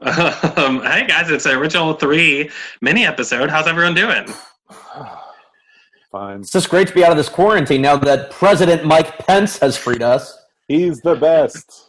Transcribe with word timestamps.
Um, 0.00 0.80
hey 0.82 1.06
guys, 1.06 1.30
it's 1.30 1.44
the 1.44 1.58
original 1.58 1.94
three 1.94 2.50
mini 2.80 3.04
episode. 3.04 3.50
How's 3.50 3.66
everyone 3.66 3.94
doing? 3.94 4.26
Fine. 6.12 6.40
It's 6.40 6.52
just 6.52 6.70
great 6.70 6.88
to 6.88 6.94
be 6.94 7.04
out 7.04 7.10
of 7.10 7.16
this 7.16 7.28
quarantine 7.28 7.82
now 7.82 7.96
that 7.96 8.30
President 8.30 8.84
Mike 8.84 9.18
Pence 9.18 9.58
has 9.58 9.76
freed 9.76 10.02
us. 10.02 10.38
He's 10.68 11.00
the 11.00 11.16
best. 11.16 11.88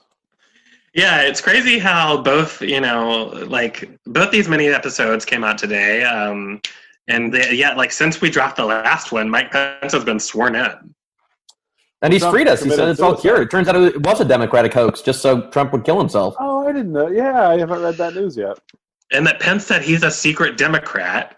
Yeah, 0.94 1.22
it's 1.22 1.40
crazy 1.40 1.77
how 1.77 2.22
both, 2.22 2.62
you 2.62 2.82
know, 2.82 3.26
like 3.48 3.90
both 4.05 4.32
these 4.32 4.49
mini 4.49 4.68
episodes 4.68 5.23
came 5.23 5.44
out 5.44 5.57
today. 5.57 6.04
Um, 6.04 6.62
and 7.07 7.34
they, 7.34 7.54
yeah, 7.54 7.76
like 7.76 7.91
since 7.91 8.21
we 8.21 8.30
dropped 8.30 8.57
the 8.57 8.66
last 8.66 9.12
one, 9.12 9.30
Mike 9.30 9.52
Pence 9.52 9.94
has 9.94 10.04
been 10.04 10.20
sworn 10.20 10.55
in. 10.55 10.96
And 12.02 12.13
he's 12.13 12.21
Trump 12.21 12.35
freed 12.35 12.48
us. 12.48 12.63
He 12.63 12.70
said 12.70 12.76
committed 12.76 12.91
it's 12.94 13.02
all 13.02 13.16
cured. 13.16 13.41
It 13.41 13.52
turns 13.52 13.68
out 13.68 13.76
it 13.76 14.02
was 14.02 14.21
a 14.21 14.26
Democratic 14.26 14.73
hoax 14.73 15.02
just 15.02 15.21
so 15.21 15.49
Trump 15.49 15.73
would 15.73 15.84
kill 15.84 15.99
himself. 15.99 16.35
Oh, 16.40 16.59
I 16.70 16.72
didn't 16.72 16.91
know. 16.91 17.08
Yeah, 17.08 17.50
I 17.50 17.58
haven't 17.58 17.82
read 17.82 17.96
that 17.96 18.14
news 18.14 18.38
yet. 18.38 18.59
And 19.12 19.26
that 19.26 19.40
Pence 19.40 19.66
said 19.66 19.82
he's 19.82 20.04
a 20.04 20.12
secret 20.12 20.55
Democrat 20.55 21.36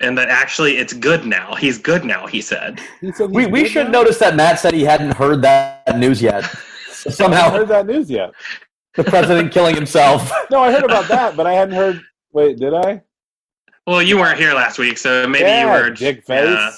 and 0.00 0.18
that 0.18 0.28
actually 0.28 0.78
it's 0.78 0.92
good 0.92 1.24
now. 1.24 1.54
He's 1.54 1.78
good 1.78 2.04
now, 2.04 2.26
he 2.26 2.40
said. 2.40 2.80
He 3.00 3.12
said 3.12 3.30
We, 3.30 3.46
we 3.46 3.68
should 3.68 3.86
now? 3.86 3.92
notice 4.00 4.18
that 4.18 4.34
Matt 4.34 4.58
said 4.58 4.74
he 4.74 4.82
hadn't 4.82 5.12
heard 5.12 5.40
that 5.42 5.96
news 5.96 6.20
yet. 6.20 6.44
I 6.44 7.10
Somehow 7.10 7.50
heard 7.50 7.68
that 7.68 7.86
news 7.86 8.10
yet. 8.10 8.32
the 8.96 9.04
president 9.04 9.52
killing 9.52 9.76
himself. 9.76 10.32
No, 10.50 10.60
I 10.60 10.72
heard 10.72 10.82
about 10.84 11.06
that, 11.08 11.36
but 11.36 11.46
I 11.46 11.52
hadn't 11.54 11.76
heard. 11.76 12.02
Wait, 12.32 12.58
did 12.58 12.74
I? 12.74 13.02
Well, 13.86 14.02
you 14.02 14.18
weren't 14.18 14.38
here 14.38 14.52
last 14.52 14.78
week, 14.78 14.98
so 14.98 15.26
maybe 15.28 15.44
yeah, 15.44 15.76
you 15.76 15.82
were 15.82 15.90
dick 15.90 16.24
face. 16.26 16.48
yeah. 16.48 16.70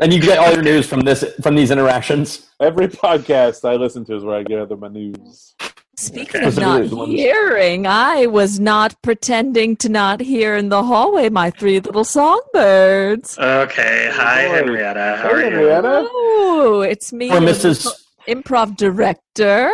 And 0.00 0.12
you 0.14 0.20
get 0.20 0.38
all 0.38 0.50
your 0.52 0.62
news 0.62 0.86
from 0.86 1.00
this 1.00 1.22
from 1.42 1.54
these 1.54 1.70
interactions. 1.70 2.50
Every 2.58 2.88
podcast 2.88 3.68
I 3.68 3.76
listen 3.76 4.02
to 4.06 4.16
is 4.16 4.24
where 4.24 4.36
I 4.38 4.42
gather 4.42 4.76
my 4.76 4.88
news. 4.88 5.54
Speaking 6.00 6.40
Okay. 6.40 6.48
of 6.48 6.56
not 6.56 6.76
Specifically 6.76 6.88
the 6.88 6.96
ones- 6.96 7.14
hearing, 7.14 7.86
I 7.86 8.24
was 8.26 8.58
not 8.58 8.94
pretending 9.02 9.76
to 9.76 9.88
not 9.90 10.20
hear 10.20 10.56
in 10.56 10.70
the 10.70 10.82
hallway 10.82 11.28
my 11.28 11.50
three 11.50 11.78
little 11.78 12.04
songbirds. 12.04 13.38
Okay. 13.38 14.10
Hi, 14.12 14.48
boy. 14.48 14.54
Henrietta. 14.54 15.18
How 15.22 15.28
Hey, 15.36 15.52
are 15.52 15.60
you? 15.60 16.08
Oh, 16.12 16.80
it's 16.80 17.12
me, 17.12 17.30
Or 17.30 17.40
the 17.40 17.46
Mrs. 17.46 17.86
improv 18.26 18.76
director. 18.78 19.70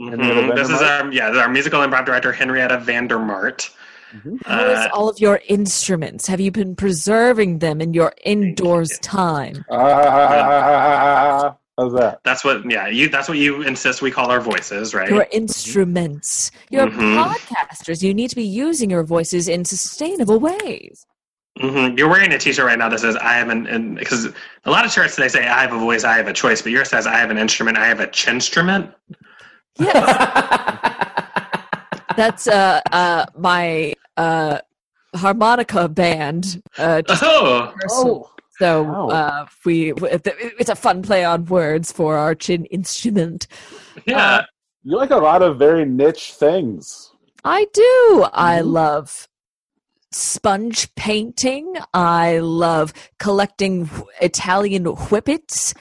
Mhm. 0.00 0.54
This 0.56 0.70
is 0.70 0.80
our 0.80 1.12
yeah, 1.12 1.28
this 1.28 1.36
is 1.36 1.42
our 1.42 1.48
musical 1.50 1.80
improv 1.80 2.06
director 2.06 2.32
Henrietta 2.32 2.78
Vandermart. 2.78 3.68
Mhm. 4.14 4.38
How 4.46 4.64
is 4.64 4.78
Uh, 4.78 4.88
all 4.94 5.08
of 5.10 5.18
your 5.20 5.40
instruments? 5.48 6.26
Have 6.26 6.40
you 6.40 6.50
been 6.50 6.74
preserving 6.74 7.58
them 7.58 7.80
in 7.82 7.92
your 7.92 8.14
indoors 8.24 8.98
time? 9.02 9.64
Ah, 9.70 11.54
how's 11.76 11.92
that? 11.94 12.20
that's 12.24 12.44
what 12.44 12.68
yeah, 12.70 12.88
you 12.88 13.08
that's 13.08 13.28
what 13.28 13.38
you 13.38 13.62
insist 13.62 14.02
we 14.02 14.10
call 14.10 14.30
our 14.30 14.40
voices, 14.40 14.94
right? 14.94 15.08
Your 15.08 15.26
instruments. 15.32 16.50
You're 16.70 16.88
Mhm. 16.88 17.16
podcasters. 17.16 18.02
You 18.02 18.14
need 18.14 18.30
to 18.30 18.36
be 18.36 18.44
using 18.44 18.90
your 18.90 19.04
voices 19.04 19.48
in 19.48 19.64
sustainable 19.64 20.40
ways. 20.40 21.06
hmm 21.60 21.96
You're 21.96 22.08
wearing 22.08 22.32
a 22.32 22.38
T-shirt 22.38 22.66
right 22.66 22.78
now 22.78 22.88
that 22.88 23.00
says 23.00 23.16
"I 23.16 23.34
have 23.34 23.48
an" 23.48 23.94
because 23.94 24.26
a 24.64 24.70
lot 24.70 24.84
of 24.84 24.92
shirts 24.92 25.14
today 25.14 25.28
say 25.28 25.46
"I 25.46 25.60
have 25.62 25.72
a 25.72 25.78
voice, 25.78 26.04
I 26.04 26.16
have 26.16 26.28
a 26.28 26.32
choice," 26.32 26.62
but 26.62 26.72
yours 26.72 26.90
says 26.90 27.06
"I 27.06 27.16
have 27.16 27.30
an 27.30 27.38
instrument, 27.38 27.78
I 27.78 27.86
have 27.86 28.00
a 28.00 28.06
chinstrument." 28.08 28.92
Yes, 29.78 29.94
that's 32.16 32.46
uh, 32.46 32.80
uh, 32.92 33.26
my 33.38 33.94
uh, 34.16 34.58
harmonica 35.14 35.88
band. 35.88 36.62
Uh, 36.78 37.02
just 37.02 37.22
Oh, 37.24 37.72
rehearsal. 37.76 38.30
So 38.58 38.82
Wow. 38.84 39.08
uh, 39.08 39.46
we 39.64 39.92
it's 39.94 40.70
a 40.70 40.76
fun 40.76 41.02
play 41.02 41.24
on 41.24 41.44
words 41.46 41.92
for 41.92 42.16
our 42.16 42.34
chin 42.34 42.64
instrument. 42.66 43.46
yeah. 44.06 44.44
You 44.82 44.96
like 44.96 45.10
a 45.10 45.16
lot 45.16 45.42
of 45.42 45.58
very 45.58 45.84
niche 45.84 46.34
things. 46.34 47.10
I 47.44 47.66
do. 47.72 48.26
I 48.32 48.60
Mhm. 48.60 48.72
love 48.72 49.28
sponge 50.12 50.94
painting. 50.94 51.74
I 51.92 52.38
love 52.38 52.92
collecting 53.18 53.90
Italian 54.20 54.84
whippets. 54.84 55.74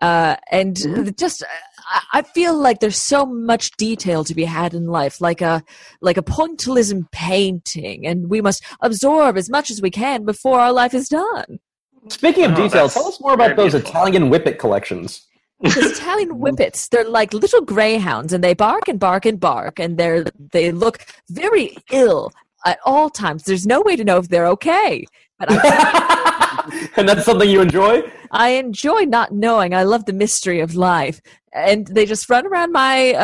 Uh, 0.00 0.36
and 0.50 0.76
just, 1.18 1.42
I, 1.90 2.00
I 2.18 2.22
feel 2.22 2.54
like 2.56 2.80
there's 2.80 3.00
so 3.00 3.24
much 3.26 3.70
detail 3.78 4.24
to 4.24 4.34
be 4.34 4.44
had 4.44 4.74
in 4.74 4.86
life, 4.86 5.20
like 5.20 5.40
a 5.40 5.62
like 6.00 6.16
a 6.18 6.22
pointillism 6.22 7.10
painting, 7.12 8.06
and 8.06 8.28
we 8.30 8.40
must 8.40 8.62
absorb 8.80 9.36
as 9.36 9.48
much 9.50 9.70
as 9.70 9.80
we 9.82 9.90
can 9.90 10.24
before 10.24 10.60
our 10.60 10.72
life 10.72 10.94
is 10.94 11.08
done. 11.08 11.58
Speaking 12.08 12.44
of 12.44 12.52
Oh, 12.52 12.56
detail, 12.56 12.88
tell 12.88 13.06
us 13.06 13.20
more 13.20 13.34
about 13.34 13.56
those 13.56 13.72
beautiful. 13.72 13.90
Italian 13.90 14.30
whippet 14.30 14.58
collections. 14.58 15.26
Because 15.62 15.92
Italian 15.92 16.30
whippets, 16.38 16.88
they're 16.88 17.04
like 17.08 17.32
little 17.32 17.62
greyhounds, 17.62 18.32
and 18.32 18.42
they 18.44 18.54
bark 18.54 18.88
and 18.88 19.00
bark 19.00 19.24
and 19.26 19.40
bark, 19.40 19.78
and 19.78 19.96
they're 19.98 20.24
they 20.52 20.72
look 20.72 21.04
very 21.30 21.76
ill 21.90 22.32
at 22.64 22.78
all 22.84 23.08
times. 23.10 23.44
There's 23.44 23.66
no 23.66 23.80
way 23.80 23.96
to 23.96 24.04
know 24.04 24.18
if 24.18 24.28
they're 24.28 24.46
okay. 24.48 25.06
But 25.38 25.48
I, 25.50 26.90
and 26.96 27.08
that's 27.08 27.24
something 27.24 27.48
you 27.48 27.60
enjoy? 27.60 28.02
I 28.30 28.50
enjoy 28.50 29.04
not 29.04 29.32
knowing. 29.32 29.74
I 29.74 29.82
love 29.84 30.06
the 30.06 30.12
mystery 30.12 30.60
of 30.60 30.74
life, 30.74 31.20
and 31.52 31.86
they 31.86 32.06
just 32.06 32.28
run 32.30 32.46
around 32.46 32.72
my 32.72 33.12
uh, 33.14 33.18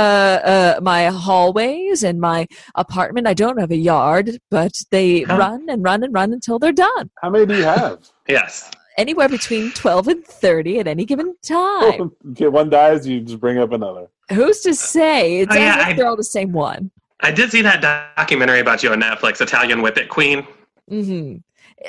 uh, 0.77 0.81
my 0.83 1.07
hallways 1.07 2.03
and 2.05 2.21
my 2.21 2.47
apartment. 2.75 3.27
I 3.27 3.35
don't 3.35 3.59
have 3.59 3.71
a 3.71 3.77
yard, 3.77 4.39
but 4.51 4.73
they 4.91 5.23
Huh. 5.23 5.37
run 5.37 5.67
and 5.69 5.83
run 5.83 6.03
and 6.05 6.13
run 6.15 6.33
until 6.33 6.59
they're 6.59 6.73
done. 6.73 7.11
How 7.23 7.31
many 7.31 7.47
do 7.47 7.55
you 7.55 7.65
have? 7.65 7.99
Yes. 8.29 8.71
Anywhere 8.99 9.29
between 9.29 9.73
twelve 9.73 10.07
and 10.07 10.25
thirty 10.25 10.79
at 10.79 10.87
any 10.87 11.05
given 11.05 11.35
time. 11.43 12.13
okay, 12.33 12.47
one 12.49 12.69
dies, 12.71 13.07
you 13.07 13.21
just 13.21 13.41
bring 13.41 13.59
up 13.59 13.73
another. 13.73 14.07
Who's 14.31 14.61
to 14.61 14.75
say? 14.75 15.41
It 15.41 15.49
Oh, 15.51 15.55
sounds 15.55 15.65
yeah, 15.65 15.77
like 15.77 15.87
I- 15.89 15.93
they're 15.95 16.07
all 16.07 16.17
the 16.17 16.23
same 16.25 16.53
one. 16.53 16.91
I 17.21 17.31
did 17.33 17.51
see 17.51 17.63
that 17.63 17.81
documentary 18.17 18.61
about 18.61 18.83
you 18.83 18.91
on 18.93 19.01
Netflix, 19.01 19.41
Italian 19.41 19.81
Whippet 19.81 20.09
Queen. 20.09 20.47
hmm 20.89 21.37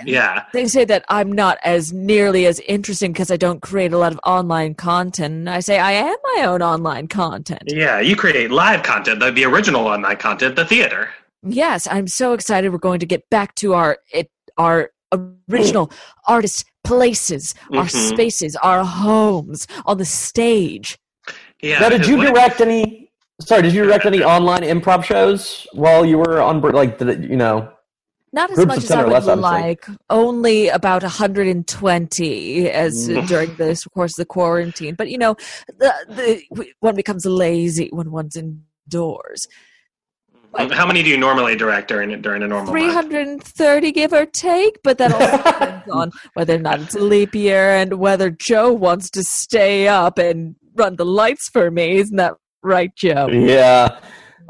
Yeah. 0.06 0.44
They 0.54 0.68
say 0.68 0.86
that 0.86 1.06
I'm 1.10 1.32
not 1.32 1.58
as 1.64 1.94
nearly 1.94 2.46
as 2.46 2.60
interesting 2.62 3.14
because 3.14 3.32
I 3.32 3.38
don't 3.38 3.62
create 3.62 3.94
a 3.94 3.98
lot 3.98 4.12
of 4.12 4.20
online 4.26 4.76
content. 4.76 5.34
And 5.34 5.50
I 5.50 5.60
say 5.60 5.80
I 5.80 5.92
am 5.94 6.16
my 6.36 6.46
own 6.46 6.62
online 6.62 7.08
content. 7.08 7.64
Yeah, 7.68 8.00
you 8.00 8.16
create 8.16 8.52
live 8.52 8.84
content, 8.84 9.20
the, 9.20 9.32
the 9.32 9.46
original 9.46 9.88
online 9.88 10.18
content, 10.18 10.56
the 10.56 10.66
theater. 10.66 11.10
Yes, 11.46 11.88
I'm 11.92 12.08
so 12.08 12.34
excited. 12.34 12.72
We're 12.72 12.78
going 12.78 13.00
to 13.02 13.06
get 13.06 13.30
back 13.30 13.56
to 13.56 13.74
our 13.74 13.98
it, 14.12 14.30
our 14.58 14.92
original 15.50 15.92
artist 16.28 16.66
places, 16.84 17.54
our 17.74 17.86
Mhm. 17.86 18.10
spaces, 18.10 18.56
our 18.58 18.84
homes 18.86 19.68
on 19.86 19.98
the 19.98 20.06
stage. 20.06 20.98
Yeah. 21.62 21.80
now, 21.80 21.90
did 21.90 22.00
because 22.02 22.10
you 22.10 22.18
what- 22.18 22.28
direct 22.34 22.62
any? 22.62 23.12
Sorry, 23.42 23.62
did 23.64 23.74
you 23.74 23.84
direct 23.84 24.06
any 24.14 24.24
online 24.24 24.62
improv 24.62 25.04
shows 25.04 25.68
while 25.74 26.06
you 26.06 26.18
were 26.18 26.40
on? 26.42 26.62
Like, 26.62 26.98
did 27.00 27.10
it, 27.10 27.20
you 27.30 27.36
know? 27.36 27.70
Not 28.34 28.50
as 28.50 28.56
Groups 28.56 28.68
much 28.68 28.78
as 28.86 28.92
I 28.92 29.04
would 29.04 29.14
less, 29.14 29.28
I 29.28 29.36
would 29.36 29.44
say. 29.44 29.50
like. 29.52 29.86
Only 30.10 30.68
about 30.68 31.04
120 31.04 32.70
as 32.72 33.08
Mm. 33.10 33.28
during 33.28 33.56
this 33.56 33.86
course 33.86 34.14
of 34.14 34.24
the 34.24 34.26
quarantine. 34.26 34.96
But 34.96 35.10
you 35.12 35.18
know, 35.20 35.36
the 35.68 35.94
the 36.10 36.66
one 36.80 36.96
becomes 36.96 37.26
lazy 37.26 37.90
when 37.92 38.12
one's 38.12 38.36
indoors. 38.36 39.48
How 40.56 40.86
many 40.86 41.02
do 41.02 41.10
you 41.10 41.18
normally 41.18 41.56
direct 41.56 41.88
during 41.88 42.20
during 42.22 42.44
a 42.44 42.48
normal 42.48 42.72
330 42.74 43.92
give 43.92 44.14
or 44.14 44.26
take, 44.28 44.78
but 44.84 45.00
that 45.00 45.12
also 45.12 45.38
depends 45.38 45.90
on 45.92 46.12
whether 46.36 46.56
or 46.56 46.60
not 46.60 46.80
it's 46.80 46.96
a 46.96 47.00
leap 47.00 47.34
year 47.34 47.72
and 47.72 47.94
whether 47.96 48.30
Joe 48.30 48.72
wants 48.72 49.10
to 49.12 49.24
stay 49.24 49.88
up 49.88 50.20
and 50.20 50.56
run 50.76 50.96
the 50.96 51.06
lights 51.06 51.50
for 51.50 51.72
me. 51.72 51.98
Isn't 51.98 52.18
that 52.18 52.36
right, 52.62 52.92
Joe? 52.96 53.30
Yeah, 53.30 53.98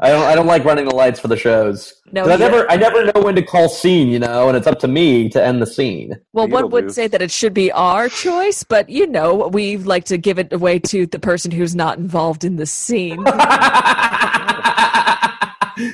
I 0.00 0.10
don't. 0.10 0.22
I 0.24 0.34
don't 0.34 0.46
like 0.46 0.64
running 0.64 0.86
the 0.86 0.94
lights 0.94 1.20
for 1.20 1.28
the 1.28 1.36
shows. 1.36 1.94
No, 2.12 2.24
'Cause 2.24 2.32
I 2.32 2.36
never. 2.36 2.70
I 2.70 2.76
never 2.76 3.04
know 3.04 3.22
when 3.22 3.34
to 3.36 3.42
call 3.42 3.68
scene. 3.68 4.08
You 4.08 4.18
know, 4.18 4.48
and 4.48 4.56
it's 4.56 4.66
up 4.66 4.78
to 4.80 4.88
me 4.88 5.28
to 5.30 5.42
end 5.42 5.62
the 5.62 5.66
scene. 5.66 6.14
Well, 6.32 6.48
one 6.48 6.70
would 6.70 6.86
Beetlejuice. 6.86 6.92
say 6.94 7.06
that 7.06 7.22
it 7.22 7.30
should 7.30 7.54
be 7.54 7.70
our 7.72 8.08
choice, 8.08 8.64
but 8.64 8.88
you 8.90 9.06
know, 9.06 9.48
we 9.52 9.76
like 9.76 10.04
to 10.06 10.16
give 10.18 10.38
it 10.38 10.52
away 10.52 10.78
to 10.80 11.06
the 11.06 11.18
person 11.20 11.50
who's 11.52 11.74
not 11.76 11.98
involved 11.98 12.44
in 12.44 12.56
the 12.56 12.66
scene. 12.66 13.22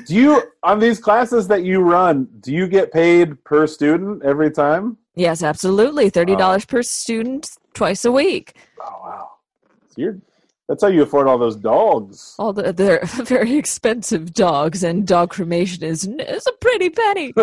Do 0.07 0.15
you 0.15 0.43
on 0.63 0.79
these 0.79 0.99
classes 1.01 1.49
that 1.49 1.63
you 1.63 1.81
run? 1.81 2.29
Do 2.41 2.53
you 2.53 2.69
get 2.69 2.93
paid 2.93 3.43
per 3.45 3.67
student 3.67 4.23
every 4.23 4.51
time? 4.51 4.97
yes, 5.15 5.43
absolutely. 5.43 6.11
$30 6.11 6.67
per 6.69 6.83
student 6.83 7.51
twice 7.75 8.05
a 8.05 8.13
week. 8.13 8.55
Oh 8.81 9.01
wow, 9.03 9.29
so 9.89 9.95
you're, 9.97 10.19
that's 10.71 10.83
how 10.85 10.89
you 10.89 11.03
afford 11.03 11.27
all 11.27 11.37
those 11.37 11.57
dogs. 11.57 12.37
All 12.39 12.53
the 12.55 12.73
they're 12.73 13.01
very 13.25 13.57
expensive 13.57 14.33
dogs, 14.33 14.83
and 14.85 15.07
dog 15.07 15.31
cremation 15.31 15.83
is 15.83 16.07
is 16.07 16.47
a 16.47 16.53
pretty 16.61 16.89
penny. 16.91 17.35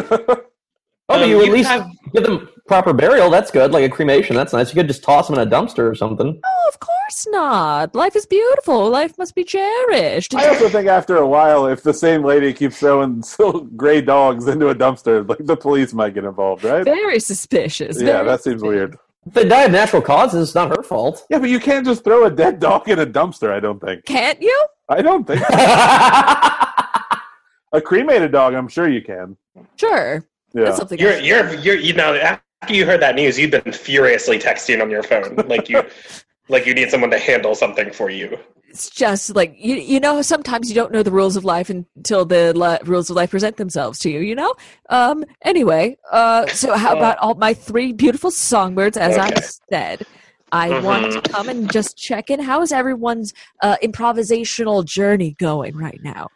Oh, 1.09 1.13
but 1.15 1.23
Um, 1.23 1.29
you 1.29 1.39
at 1.39 1.45
you 1.45 1.51
least 1.53 1.69
have- 1.69 1.89
give 2.13 2.23
them 2.23 2.49
proper 2.67 2.91
burial. 2.91 3.29
That's 3.29 3.49
good, 3.49 3.71
like 3.71 3.85
a 3.85 3.89
cremation. 3.89 4.35
That's 4.35 4.51
nice. 4.51 4.67
You 4.69 4.75
could 4.75 4.89
just 4.89 5.03
toss 5.03 5.29
them 5.29 5.39
in 5.39 5.47
a 5.47 5.49
dumpster 5.49 5.89
or 5.89 5.95
something. 5.95 6.37
Oh, 6.45 6.65
of 6.67 6.81
course 6.81 7.25
not. 7.29 7.95
Life 7.95 8.13
is 8.17 8.25
beautiful. 8.25 8.89
Life 8.89 9.17
must 9.17 9.33
be 9.33 9.45
cherished. 9.45 10.35
I 10.35 10.49
also 10.49 10.67
think 10.67 10.89
after 10.89 11.15
a 11.15 11.25
while, 11.25 11.65
if 11.67 11.81
the 11.81 11.93
same 11.93 12.23
lady 12.25 12.51
keeps 12.51 12.79
throwing 12.79 13.23
so 13.35 13.61
gray 13.77 14.01
dogs 14.01 14.49
into 14.49 14.67
a 14.67 14.75
dumpster, 14.75 15.25
like 15.29 15.45
the 15.45 15.55
police 15.55 15.93
might 15.93 16.13
get 16.13 16.25
involved, 16.25 16.65
right? 16.65 16.83
Very 16.83 17.21
suspicious. 17.21 18.01
Yeah, 18.01 18.07
very 18.17 18.25
that 18.27 18.43
seems 18.43 18.61
weird. 18.61 18.97
If 19.27 19.33
they 19.33 19.45
die 19.45 19.65
of 19.65 19.71
natural 19.71 20.01
causes, 20.01 20.47
it's 20.47 20.55
not 20.55 20.69
her 20.69 20.81
fault. 20.81 21.25
Yeah, 21.29 21.39
but 21.39 21.49
you 21.49 21.59
can't 21.59 21.85
just 21.85 22.05
throw 22.05 22.25
a 22.25 22.31
dead 22.31 22.61
dog 22.61 22.87
in 22.87 22.99
a 22.99 23.05
dumpster. 23.05 23.51
I 23.51 23.59
don't 23.59 23.79
think. 23.79 24.05
Can't 24.05 24.41
you? 24.41 24.67
I 24.87 25.01
don't 25.01 25.27
think 25.27 25.41
a 27.73 27.81
cremated 27.81 28.31
dog. 28.31 28.53
I'm 28.53 28.69
sure 28.69 28.87
you 28.87 29.01
can. 29.01 29.35
Sure. 29.75 30.25
Yeah. 30.53 30.63
That's 30.63 30.77
something. 30.77 30.97
You're, 30.97 31.19
you're, 31.19 31.53
you're, 31.55 31.75
you 31.75 31.93
know, 31.93 32.15
after 32.15 32.73
you 32.73 32.85
heard 32.85 33.01
that 33.01 33.15
news, 33.15 33.37
you've 33.37 33.51
been 33.51 33.73
furiously 33.73 34.39
texting 34.39 34.81
on 34.81 34.89
your 34.89 35.03
phone, 35.03 35.35
like 35.47 35.67
you, 35.67 35.83
like 36.47 36.65
you 36.65 36.73
need 36.73 36.89
someone 36.89 37.11
to 37.11 37.19
handle 37.19 37.53
something 37.53 37.91
for 37.91 38.09
you. 38.09 38.39
It's 38.67 38.89
just 38.89 39.35
like 39.35 39.55
you. 39.57 39.75
You 39.75 39.99
know, 39.99 40.21
sometimes 40.21 40.69
you 40.69 40.75
don't 40.75 40.91
know 40.91 41.03
the 41.03 41.11
rules 41.11 41.35
of 41.35 41.43
life 41.45 41.69
until 41.69 42.25
the 42.25 42.53
li- 42.53 42.79
rules 42.85 43.09
of 43.09 43.15
life 43.15 43.31
present 43.31 43.57
themselves 43.57 43.99
to 43.99 44.09
you. 44.09 44.19
You 44.19 44.35
know. 44.35 44.53
Um. 44.89 45.25
Anyway. 45.43 45.97
Uh. 46.11 46.47
So 46.47 46.75
how 46.75 46.93
Uh, 46.93 46.97
about 46.97 47.17
all 47.19 47.35
my 47.35 47.53
three 47.53 47.93
beautiful 47.93 48.31
songbirds? 48.31 48.97
As 48.97 49.17
I 49.17 49.33
said. 49.69 50.05
I 50.49 50.79
want 50.79 51.11
to 51.11 51.21
come 51.29 51.49
and 51.49 51.69
just 51.69 51.97
check 51.97 52.29
in. 52.29 52.39
How 52.39 52.61
is 52.61 52.71
everyone's 52.71 53.33
uh, 53.61 53.75
improvisational 53.83 54.85
journey 54.85 55.35
going 55.37 55.75
right 55.75 55.99
now? 56.01 56.29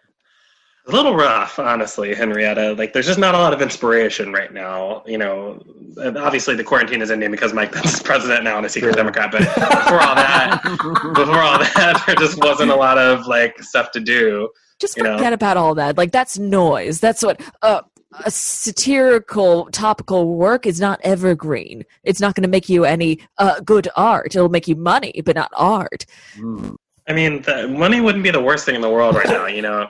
A 0.87 0.91
little 0.91 1.15
rough, 1.15 1.59
honestly, 1.59 2.13
Henrietta. 2.13 2.73
Like, 2.73 2.91
there's 2.91 3.05
just 3.05 3.19
not 3.19 3.35
a 3.35 3.37
lot 3.37 3.53
of 3.53 3.61
inspiration 3.61 4.33
right 4.33 4.51
now. 4.51 5.03
You 5.05 5.17
know, 5.17 5.63
obviously 5.97 6.55
the 6.55 6.63
quarantine 6.63 7.01
is 7.01 7.11
ending 7.11 7.31
because 7.31 7.53
Mike 7.53 7.71
Pence 7.71 7.93
is 7.93 8.01
president 8.03 8.43
now 8.43 8.57
and 8.57 8.65
a 8.65 8.69
secret 8.69 8.95
Democrat. 8.95 9.31
But 9.31 9.41
before 9.41 10.01
all 10.01 10.15
that, 10.15 10.61
before 11.15 11.39
all 11.39 11.59
that, 11.59 12.03
there 12.05 12.15
just 12.15 12.39
wasn't 12.39 12.71
a 12.71 12.75
lot 12.75 12.97
of 12.97 13.27
like 13.27 13.61
stuff 13.63 13.91
to 13.91 13.99
do. 13.99 14.49
Just 14.79 14.97
You 14.97 15.03
know. 15.03 15.17
forget 15.17 15.33
about 15.33 15.57
all 15.57 15.75
that. 15.75 15.97
Like 15.97 16.11
that's 16.11 16.39
noise. 16.39 16.99
That's 16.99 17.21
what 17.23 17.41
uh, 17.61 17.81
a 18.25 18.31
satirical 18.31 19.69
topical 19.71 20.35
work 20.35 20.65
is 20.65 20.79
not 20.79 20.99
evergreen. 21.03 21.85
It's 22.03 22.19
not 22.19 22.35
going 22.35 22.43
to 22.43 22.49
make 22.49 22.67
you 22.67 22.85
any 22.85 23.19
uh, 23.37 23.59
good 23.61 23.87
art. 23.95 24.35
It'll 24.35 24.49
make 24.49 24.67
you 24.67 24.75
money, 24.75 25.21
but 25.25 25.35
not 25.35 25.51
art. 25.55 26.05
Mm. 26.37 26.75
I 27.11 27.13
mean, 27.13 27.41
the, 27.41 27.67
money 27.67 27.99
wouldn't 27.99 28.23
be 28.23 28.31
the 28.31 28.41
worst 28.41 28.65
thing 28.65 28.73
in 28.73 28.79
the 28.79 28.89
world 28.89 29.15
right 29.15 29.27
now. 29.27 29.45
You 29.47 29.61
know, 29.61 29.89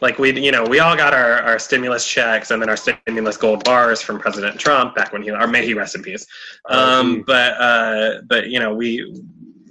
like 0.00 0.20
we, 0.20 0.40
you 0.40 0.52
know, 0.52 0.62
we 0.64 0.78
all 0.78 0.96
got 0.96 1.12
our, 1.12 1.42
our 1.42 1.58
stimulus 1.58 2.06
checks 2.06 2.52
and 2.52 2.62
then 2.62 2.70
our 2.70 2.76
stimulus 2.76 3.36
gold 3.36 3.64
bars 3.64 4.00
from 4.00 4.20
President 4.20 4.56
Trump 4.60 4.94
back 4.94 5.12
when 5.12 5.20
he, 5.22 5.32
or 5.32 5.48
may 5.48 5.66
he 5.66 5.74
rest 5.74 5.96
in 5.96 6.02
peace. 6.02 6.24
Um, 6.68 7.24
but, 7.26 7.54
uh, 7.60 8.20
but 8.28 8.50
you 8.50 8.60
know, 8.60 8.72
we, 8.72 9.20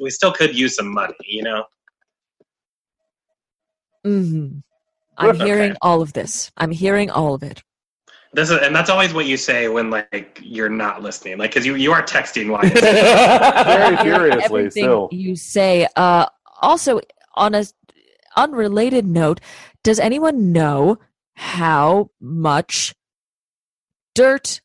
we 0.02 0.10
still 0.10 0.34
could 0.34 0.54
use 0.58 0.76
some 0.76 0.94
money. 0.94 1.16
You 1.26 1.44
know. 1.44 1.64
hmm 4.04 4.48
I'm 5.18 5.36
Okay. 5.36 5.46
hearing 5.46 5.76
all 5.82 6.02
of 6.02 6.12
this. 6.12 6.52
I'm 6.58 6.72
hearing 6.72 7.10
all 7.10 7.34
of 7.34 7.44
it. 7.44 7.64
This 8.32 8.52
is, 8.52 8.60
and 8.62 8.76
that's 8.76 8.90
always 8.92 9.14
what 9.14 9.26
you 9.26 9.38
say 9.38 9.70
when 9.70 9.90
like 9.90 10.40
you're 10.44 10.70
not 10.70 11.02
listening, 11.02 11.40
like 11.40 11.50
because 11.50 11.66
you 11.66 11.76
you 11.76 11.92
are 11.92 12.04
texting 12.04 12.52
while. 12.52 12.64
You're 12.64 12.74
Very 12.82 13.96
I 13.98 14.04
hear 14.04 14.14
furiously 14.16 14.42
everything 14.44 14.70
still. 14.70 15.10
you 15.12 15.36
say. 15.36 15.88
Uh, 15.96 16.28
also, 16.62 17.02
on 17.36 17.56
a 17.56 17.66
unrelated 18.36 19.06
note, 19.08 19.40
does 19.84 20.00
anyone 20.00 20.52
know 20.52 20.98
how 21.36 22.10
much 22.20 22.94
dirt 24.16 24.62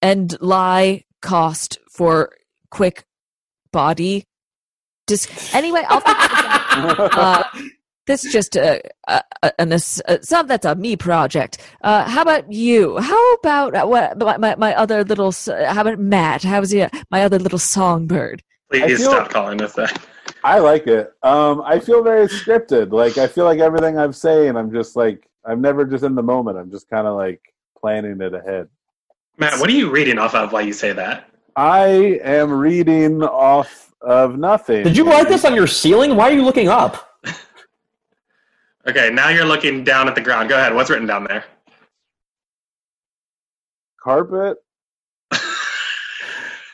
and 0.00 0.36
lie 0.40 1.04
cost 1.22 1.78
for 1.90 2.32
quick 2.70 3.04
body? 3.72 4.24
Dis- 5.06 5.54
anyway, 5.54 5.84
I'll 5.88 6.00
figure 6.00 6.28
this 6.28 6.30
out. 6.32 6.58
Uh, 7.18 7.42
this 8.06 8.24
is 8.24 8.32
just 8.32 8.56
a, 8.56 8.80
a, 9.08 9.22
a, 9.42 9.60
an, 9.60 9.72
ass- 9.72 10.00
uh, 10.08 10.16
some 10.22 10.46
that's 10.46 10.64
a 10.64 10.74
me 10.76 10.96
project. 10.96 11.58
Uh, 11.82 12.08
how 12.08 12.22
about 12.22 12.50
you? 12.52 12.96
How 12.98 13.34
about 13.34 13.74
uh, 13.74 13.84
what 13.86 14.16
my, 14.18 14.36
my, 14.38 14.54
my 14.56 14.74
other 14.74 15.02
little? 15.04 15.32
How 15.32 15.80
about 15.82 15.98
Matt? 15.98 16.42
How's 16.44 16.70
he, 16.70 16.86
my 17.10 17.24
other 17.24 17.38
little 17.38 17.58
songbird? 17.58 18.42
Please 18.70 18.82
I 18.82 18.86
feel- 18.96 19.10
stop 19.10 19.30
calling 19.30 19.60
us 19.60 19.72
that. 19.74 20.00
I 20.44 20.58
like 20.58 20.86
it. 20.86 21.12
Um, 21.22 21.62
I 21.64 21.78
feel 21.78 22.02
very 22.02 22.26
scripted. 22.26 22.92
Like 22.92 23.18
I 23.18 23.26
feel 23.26 23.44
like 23.44 23.58
everything 23.58 23.98
I'm 23.98 24.12
saying, 24.12 24.56
I'm 24.56 24.72
just 24.72 24.96
like 24.96 25.28
I'm 25.44 25.60
never 25.60 25.84
just 25.84 26.04
in 26.04 26.14
the 26.14 26.22
moment. 26.22 26.58
I'm 26.58 26.70
just 26.70 26.88
kind 26.88 27.06
of 27.06 27.16
like 27.16 27.40
planning 27.78 28.20
it 28.20 28.34
ahead. 28.34 28.68
Matt, 29.36 29.58
what 29.60 29.68
are 29.68 29.74
you 29.74 29.90
reading 29.90 30.18
off 30.18 30.34
of 30.34 30.52
while 30.52 30.62
you 30.62 30.72
say 30.72 30.92
that? 30.92 31.30
I 31.56 32.20
am 32.22 32.52
reading 32.52 33.22
off 33.22 33.92
of 34.00 34.38
nothing. 34.38 34.84
Did 34.84 34.96
you 34.96 35.04
write 35.04 35.28
this 35.28 35.44
on 35.44 35.54
your 35.54 35.66
ceiling? 35.66 36.16
Why 36.16 36.30
are 36.30 36.32
you 36.32 36.44
looking 36.44 36.68
up? 36.68 37.04
Okay, 38.86 39.10
now 39.10 39.28
you're 39.28 39.44
looking 39.44 39.84
down 39.84 40.08
at 40.08 40.14
the 40.14 40.20
ground. 40.20 40.48
Go 40.48 40.56
ahead. 40.56 40.74
What's 40.74 40.88
written 40.88 41.06
down 41.06 41.24
there? 41.24 41.44
carpet? 44.08 44.58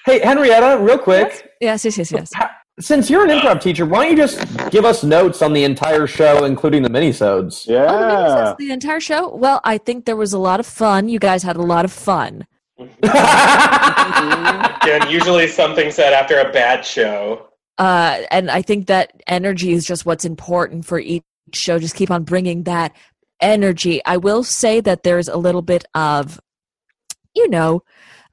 Hey, 0.06 0.20
Henrietta, 0.20 0.82
real 0.82 0.98
quick. 0.98 1.50
Yes, 1.62 1.82
yes, 1.86 1.96
yes, 1.96 2.12
yes. 2.12 2.30
Since 2.80 3.08
you're 3.08 3.24
an 3.24 3.30
improv 3.30 3.60
teacher, 3.60 3.86
why 3.86 4.02
don't 4.02 4.10
you 4.10 4.16
just 4.16 4.70
give 4.72 4.84
us 4.84 5.04
notes 5.04 5.42
on 5.42 5.52
the 5.52 5.62
entire 5.62 6.08
show, 6.08 6.44
including 6.44 6.82
the 6.82 6.88
minisodes? 6.90 7.64
Oh, 7.68 7.72
the, 7.72 7.72
Yeah. 7.72 7.88
minisodes, 7.88 8.56
the 8.58 8.70
entire 8.72 8.98
show. 9.00 9.28
Well, 9.34 9.60
I 9.64 9.78
think 9.78 10.06
there 10.06 10.16
was 10.16 10.32
a 10.32 10.38
lot 10.38 10.58
of 10.58 10.66
fun. 10.66 11.08
You 11.08 11.20
guys 11.20 11.44
had 11.44 11.54
a 11.56 11.62
lot 11.62 11.84
of 11.84 11.92
fun. 11.92 12.46
Again, 14.82 15.08
usually 15.08 15.46
something 15.46 15.90
said 15.92 16.12
after 16.12 16.40
a 16.40 16.50
bad 16.52 16.84
show. 16.84 17.46
Uh, 17.78 18.22
and 18.32 18.50
I 18.50 18.62
think 18.62 18.86
that 18.88 19.12
energy 19.28 19.72
is 19.72 19.86
just 19.86 20.04
what's 20.04 20.24
important 20.24 20.84
for 20.84 20.98
each 20.98 21.22
show. 21.52 21.78
Just 21.78 21.94
keep 21.94 22.10
on 22.10 22.24
bringing 22.24 22.64
that 22.64 22.92
energy. 23.40 24.04
I 24.04 24.16
will 24.16 24.42
say 24.44 24.80
that 24.80 25.04
there's 25.04 25.28
a 25.28 25.36
little 25.36 25.62
bit 25.62 25.84
of, 25.94 26.40
you 27.34 27.48
know, 27.48 27.82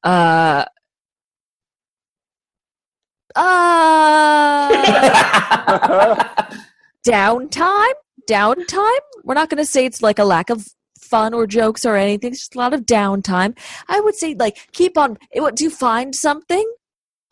uh, 0.04 0.66
uh, 3.36 4.72
downtime. 7.08 7.94
Downtime. 8.30 9.00
We're 9.24 9.34
not 9.34 9.50
going 9.50 9.58
to 9.58 9.66
say 9.66 9.86
it's 9.86 10.02
like 10.02 10.20
a 10.20 10.24
lack 10.24 10.50
of 10.50 10.66
fun 11.00 11.34
or 11.34 11.48
jokes 11.48 11.86
or 11.86 11.96
anything. 11.98 12.32
It's 12.32 12.42
just 12.42 12.56
a 12.56 12.60
lot 12.60 12.74
of 12.74 12.82
downtime. 12.82 13.58
I 13.88 14.00
would 14.00 14.16
say 14.16 14.36
like 14.36 14.58
keep 14.72 14.98
on. 14.98 15.18
Do 15.34 15.64
you 15.64 15.70
find 15.70 16.16
something, 16.16 16.70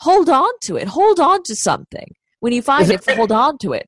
hold 0.02 0.30
on 0.30 0.50
to 0.64 0.76
it. 0.78 0.88
Hold 0.88 1.20
on 1.20 1.44
to 1.44 1.56
something. 1.56 2.16
When 2.40 2.54
you 2.54 2.62
find 2.62 2.84
Is 2.84 2.90
it, 2.90 3.08
it- 3.08 3.18
hold 3.18 3.32
on 3.32 3.58
to 3.60 3.74
it. 3.74 3.88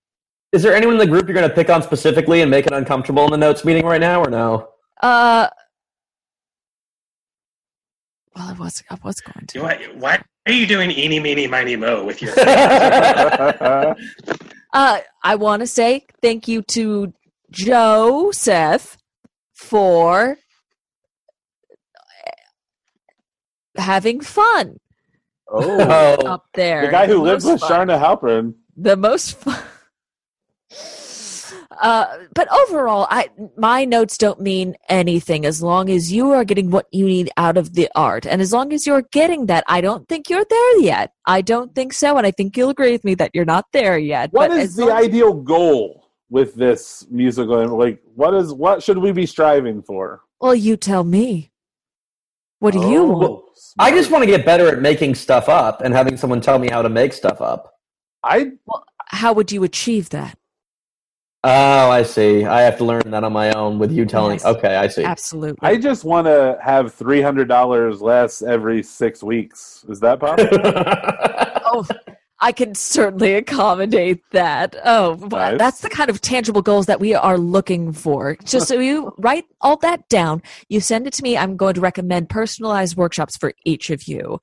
Is 0.51 0.63
there 0.63 0.75
anyone 0.75 0.95
in 0.95 0.99
the 0.99 1.07
group 1.07 1.27
you're 1.27 1.33
going 1.33 1.47
to 1.47 1.55
pick 1.55 1.69
on 1.69 1.81
specifically 1.81 2.41
and 2.41 2.51
make 2.51 2.67
it 2.67 2.73
uncomfortable 2.73 3.23
in 3.23 3.31
the 3.31 3.37
notes 3.37 3.63
meeting 3.63 3.85
right 3.85 4.01
now, 4.01 4.21
or 4.21 4.29
no? 4.29 4.67
Uh. 5.01 5.47
Well, 8.35 8.49
I 8.49 8.53
was 8.53 8.83
I 8.89 8.97
was 9.01 9.21
going 9.21 9.47
to. 9.47 9.61
Why, 9.61 9.87
why 9.97 10.21
are 10.47 10.51
you 10.53 10.65
doing 10.67 10.91
eeny, 10.91 11.19
meeny, 11.19 11.47
miny, 11.47 11.75
mo 11.75 12.03
with 12.05 12.21
your? 12.21 12.33
Uh, 14.73 14.99
I 15.21 15.35
want 15.35 15.59
to 15.59 15.67
say 15.67 16.05
thank 16.21 16.47
you 16.47 16.61
to 16.75 17.11
Joseph 17.51 18.97
for 19.53 20.37
having 23.77 24.21
fun 24.21 24.77
oh, 25.49 25.61
Oh, 26.21 26.25
up 26.25 26.45
there. 26.53 26.85
the 26.85 26.91
guy 26.91 27.05
who 27.05 27.15
The 27.15 27.19
lives 27.19 27.43
with 27.43 27.59
fun. 27.59 27.87
Charna 27.87 27.99
Halpern. 28.01 28.53
the 28.77 28.95
most 28.95 29.37
fun. 29.37 29.61
Uh, 31.81 32.17
but 32.33 32.47
overall, 32.51 33.07
I 33.09 33.29
my 33.57 33.85
notes 33.85 34.17
don't 34.17 34.41
mean 34.41 34.75
anything 34.89 35.45
as 35.45 35.63
long 35.63 35.89
as 35.89 36.11
you 36.11 36.31
are 36.31 36.43
getting 36.43 36.69
what 36.69 36.87
you 36.91 37.05
need 37.05 37.29
out 37.37 37.57
of 37.57 37.73
the 37.73 37.89
art, 37.95 38.25
and 38.25 38.41
as 38.41 38.51
long 38.51 38.73
as 38.73 38.85
you're 38.85 39.03
getting 39.11 39.45
that, 39.45 39.63
I 39.67 39.81
don't 39.81 40.07
think 40.07 40.29
you're 40.29 40.45
there 40.49 40.79
yet. 40.79 41.13
I 41.25 41.41
don't 41.41 41.73
think 41.73 41.93
so, 41.93 42.17
and 42.17 42.27
I 42.27 42.31
think 42.31 42.57
you'll 42.57 42.69
agree 42.71 42.91
with 42.91 43.03
me 43.03 43.15
that 43.15 43.31
you're 43.33 43.45
not 43.45 43.65
there 43.71 43.97
yet. 43.97 44.31
What 44.33 44.49
but 44.49 44.59
is 44.59 44.75
the 44.75 44.87
long 44.87 44.97
ideal 44.97 45.33
goal 45.33 46.09
with 46.29 46.55
this 46.55 47.05
musical? 47.09 47.77
Like, 47.77 48.01
what 48.15 48.33
is 48.33 48.53
what 48.53 48.83
should 48.83 48.97
we 48.97 49.11
be 49.11 49.25
striving 49.25 49.81
for? 49.81 50.21
Well, 50.39 50.55
you 50.55 50.75
tell 50.77 51.03
me. 51.03 51.51
What 52.59 52.73
do 52.73 52.79
you 52.79 53.03
Oh, 53.03 53.07
want? 53.17 53.45
I 53.79 53.89
just 53.91 54.11
want 54.11 54.23
to 54.23 54.27
get 54.27 54.45
better 54.45 54.67
at 54.67 54.81
making 54.81 55.15
stuff 55.15 55.49
up 55.49 55.81
and 55.81 55.95
having 55.95 56.15
someone 56.15 56.41
tell 56.41 56.59
me 56.59 56.69
how 56.69 56.83
to 56.83 56.89
make 56.89 57.11
stuff 57.13 57.41
up. 57.41 57.73
I 58.23 58.51
Well, 58.67 58.83
How 59.07 59.33
would 59.33 59.51
you 59.51 59.63
achieve 59.63 60.09
that? 60.11 60.37
Oh, 61.43 61.89
I 61.89 62.03
see. 62.03 62.45
I 62.45 62.61
have 62.61 62.77
to 62.77 62.85
learn 62.85 63.01
that 63.07 63.23
on 63.23 63.33
my 63.33 63.51
own 63.53 63.79
with 63.79 63.91
you 63.91 64.05
telling. 64.05 64.33
Yes. 64.33 64.45
Okay, 64.45 64.75
I 64.75 64.87
see. 64.87 65.03
Absolutely. 65.03 65.67
I 65.67 65.77
just 65.77 66.03
want 66.03 66.27
to 66.27 66.59
have 66.61 66.93
three 66.93 67.21
hundred 67.21 67.47
dollars 67.47 67.99
less 67.99 68.43
every 68.43 68.83
six 68.83 69.23
weeks. 69.23 69.83
Is 69.89 69.99
that 70.01 70.19
possible? 70.19 70.59
oh, 71.65 71.87
I 72.41 72.51
can 72.51 72.75
certainly 72.75 73.33
accommodate 73.33 74.21
that. 74.31 74.75
Oh, 74.85 75.15
well, 75.15 75.51
Nice. 75.51 75.57
that's 75.57 75.81
the 75.81 75.89
kind 75.89 76.11
of 76.11 76.21
tangible 76.21 76.61
goals 76.61 76.85
that 76.85 76.99
we 76.99 77.15
are 77.15 77.39
looking 77.39 77.91
for. 77.91 78.37
Just 78.43 78.67
so 78.67 78.79
you 78.79 79.11
write 79.17 79.45
all 79.61 79.77
that 79.77 80.07
down, 80.09 80.43
you 80.69 80.79
send 80.79 81.07
it 81.07 81.13
to 81.13 81.23
me. 81.23 81.37
I'm 81.37 81.57
going 81.57 81.73
to 81.73 81.81
recommend 81.81 82.29
personalized 82.29 82.97
workshops 82.97 83.35
for 83.35 83.53
each 83.65 83.89
of 83.89 84.07
you, 84.07 84.39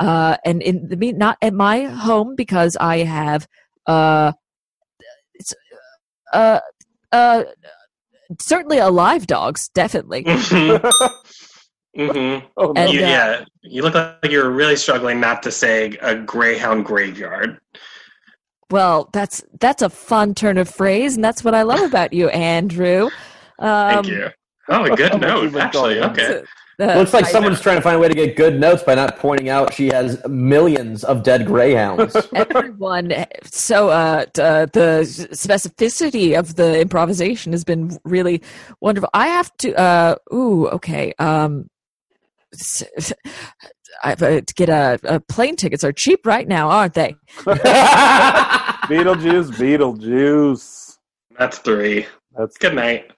uh, 0.00 0.38
and 0.46 0.62
in 0.62 0.88
the 0.88 0.96
mean, 0.96 1.18
not 1.18 1.36
at 1.42 1.52
my 1.52 1.84
home 1.84 2.36
because 2.36 2.74
I 2.80 2.98
have 2.98 3.46
uh, 3.86 4.32
it's 4.32 4.47
uh, 6.32 6.60
uh, 7.12 7.44
certainly 8.40 8.78
alive 8.78 9.26
dogs, 9.26 9.68
definitely. 9.68 10.24
Mm-hmm. 11.96 12.46
Oh. 12.56 12.72
And, 12.76 12.92
you, 12.92 13.00
uh, 13.00 13.08
yeah, 13.08 13.44
you 13.62 13.82
look 13.82 13.94
like 13.94 14.30
you're 14.30 14.50
really 14.50 14.76
struggling 14.76 15.18
not 15.18 15.42
to 15.42 15.50
say 15.50 15.96
a 16.00 16.14
greyhound 16.14 16.84
graveyard. 16.84 17.58
Well, 18.70 19.08
that's 19.12 19.42
that's 19.58 19.82
a 19.82 19.88
fun 19.88 20.34
turn 20.34 20.58
of 20.58 20.68
phrase, 20.68 21.16
and 21.16 21.24
that's 21.24 21.42
what 21.42 21.54
I 21.54 21.62
love 21.62 21.80
about 21.80 22.12
you, 22.12 22.28
Andrew. 22.28 23.06
Um, 23.58 24.04
Thank 24.04 24.06
you. 24.08 24.28
Oh, 24.68 24.84
a 24.84 24.96
good 24.96 25.20
note, 25.20 25.56
actually. 25.56 26.00
Okay. 26.00 26.42
Looks 26.96 27.12
like 27.12 27.24
I- 27.24 27.30
someone's 27.32 27.60
trying 27.60 27.76
to 27.76 27.82
find 27.82 27.96
a 27.96 27.98
way 27.98 28.06
to 28.08 28.14
get 28.14 28.36
good 28.36 28.60
notes 28.60 28.82
by 28.84 28.94
not 28.94 29.18
pointing 29.18 29.48
out 29.48 29.74
she 29.74 29.88
has 29.88 30.24
millions 30.28 31.02
of 31.02 31.22
dead 31.24 31.44
greyhounds. 31.46 32.14
everyone 32.34 33.12
so 33.44 33.88
uh, 33.88 34.24
uh 34.38 34.66
the 34.66 35.00
specificity 35.32 36.38
of 36.38 36.54
the 36.54 36.80
improvisation 36.80 37.52
has 37.52 37.64
been 37.64 37.98
really 38.04 38.40
wonderful 38.80 39.10
i 39.14 39.26
have 39.26 39.50
to 39.56 39.74
uh 39.78 40.14
ooh 40.32 40.68
okay 40.68 41.12
um 41.18 41.68
s- 42.54 42.84
I 44.04 44.10
have 44.10 44.22
uh, 44.22 44.40
to 44.42 44.54
get 44.54 44.68
a, 44.68 45.00
a 45.02 45.18
plane 45.18 45.56
tickets 45.56 45.82
are 45.82 45.92
cheap 45.92 46.24
right 46.24 46.46
now 46.46 46.68
aren't 46.70 46.94
they 46.94 47.16
Beetlejuice, 48.88 49.50
Beetlejuice. 49.52 50.96
That's 51.38 51.58
three. 51.58 52.06
That's 52.36 52.56
Good 52.56 52.74
night. 52.74 53.10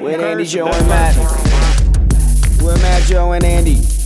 With 0.00 0.20
Andy, 0.20 0.44
Joe, 0.44 0.66
and 0.68 0.88
Matt. 0.88 1.47
Joe, 3.08 3.32
and 3.32 3.42
Andy. 3.42 3.97